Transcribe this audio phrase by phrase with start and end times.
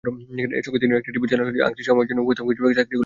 [0.57, 2.99] এর সঙ্গে তিনি একটি টিভি চ্যানেলে আংশিক সময়ের জন্য উপস্থাপক হিসাবে চাকরি করছিলেন।